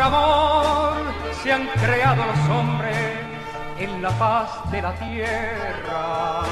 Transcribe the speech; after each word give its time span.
amor 0.00 0.94
se 1.42 1.52
han 1.52 1.66
creado 1.66 2.24
los 2.24 2.48
hombres 2.48 2.96
en 3.78 4.00
la 4.00 4.10
paz 4.10 4.48
de 4.70 4.80
la 4.80 4.92
tierra. 4.94 6.42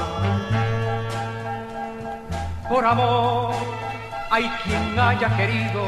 Por 2.68 2.84
amor 2.84 3.54
hay 4.30 4.48
quien 4.62 4.98
haya 4.98 5.36
querido 5.36 5.86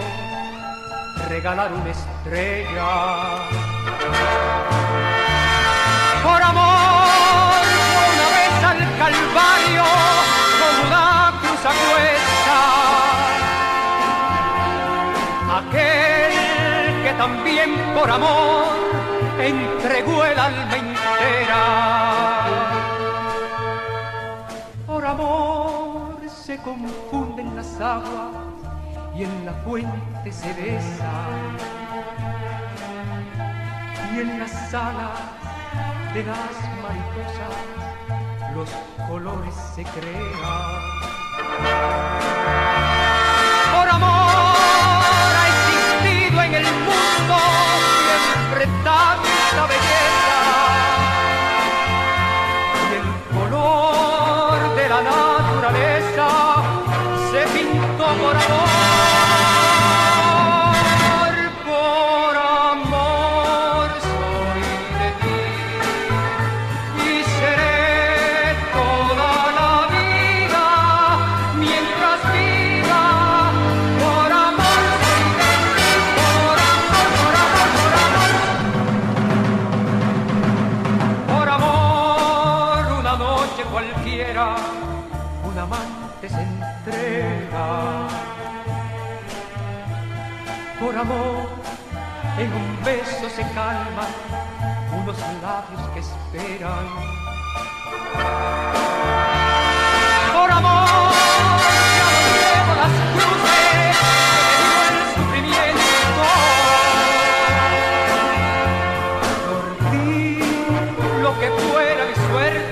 regalar 1.28 1.72
una 1.72 1.90
estrella. 1.90 2.90
Por 6.22 6.42
amor, 6.42 7.62
una 8.12 8.26
vez 8.36 8.64
al 8.70 8.80
Calvario 8.98 9.84
con 10.60 10.74
una 10.86 11.32
cruz 11.40 11.64
a 11.66 11.72
cuesta. 11.82 12.58
Aquel 15.58 16.41
también 17.16 17.70
por 17.98 18.10
amor 18.10 18.66
entregó 19.38 20.24
el 20.24 20.38
alma 20.38 20.76
entera. 20.76 21.64
Por 24.86 25.04
amor 25.04 26.20
se 26.28 26.56
confunden 26.58 27.56
las 27.56 27.80
aguas 27.80 28.34
y 29.14 29.24
en 29.24 29.46
la 29.46 29.52
fuente 29.64 30.32
se 30.32 30.52
besan 30.54 31.56
y 34.14 34.20
en 34.20 34.38
las 34.38 34.74
alas 34.74 35.18
de 36.14 36.24
las 36.24 36.54
mariposas 36.82 37.56
los 38.54 38.68
colores 39.08 39.54
se 39.74 39.82
crean. 39.84 40.32
quiera, 84.24 84.56
un 85.44 85.58
amante 85.58 86.28
se 86.28 86.42
entrega. 86.42 88.08
Por 90.80 90.96
amor, 90.96 91.48
en 92.38 92.52
un 92.52 92.84
beso 92.84 93.28
se 93.30 93.42
calman 93.54 94.12
unos 95.00 95.18
labios 95.42 95.82
que 95.94 96.00
esperan. 96.00 96.86
Por 100.34 100.50
amor, 100.50 101.12
ya 101.98 102.08
llevo 102.32 102.72
las 102.82 102.94
cruces, 103.14 103.96
el 104.90 104.98
sufrimiento. 105.14 106.24
Por 109.48 109.90
ti, 109.90 110.38
lo 111.22 111.30
que 111.40 111.48
fuera 111.50 112.04
mi 112.06 112.14
suerte 112.28 112.71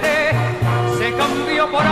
yo 1.60 1.71
por 1.71 1.90